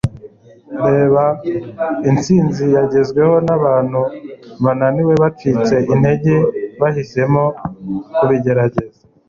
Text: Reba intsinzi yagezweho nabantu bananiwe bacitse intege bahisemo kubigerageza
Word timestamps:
Reba 0.93 1.23
intsinzi 2.09 2.63
yagezweho 2.75 3.35
nabantu 3.47 4.01
bananiwe 4.63 5.13
bacitse 5.21 5.75
intege 5.93 6.33
bahisemo 6.79 7.43
kubigerageza 8.15 8.99